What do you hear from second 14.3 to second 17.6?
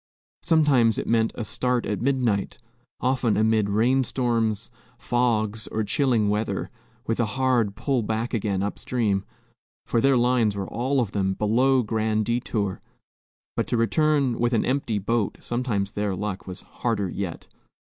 with an empty boat, sometimes their luck, was harder yet.